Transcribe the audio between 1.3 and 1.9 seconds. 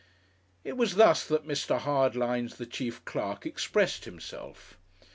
Mr.